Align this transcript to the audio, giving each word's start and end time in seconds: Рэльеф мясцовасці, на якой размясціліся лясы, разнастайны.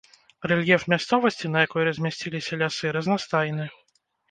Рэльеф 0.51 0.85
мясцовасці, 0.93 1.51
на 1.57 1.61
якой 1.67 1.87
размясціліся 1.89 2.61
лясы, 2.65 2.95
разнастайны. 3.01 3.71